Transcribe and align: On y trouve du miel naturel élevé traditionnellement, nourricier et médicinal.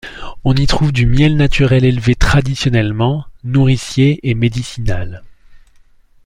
On 0.45 0.55
y 0.55 0.65
trouve 0.65 0.91
du 0.91 1.05
miel 1.05 1.37
naturel 1.37 1.85
élevé 1.85 2.15
traditionnellement, 2.15 3.23
nourricier 3.43 4.19
et 4.27 4.33
médicinal. 4.33 5.21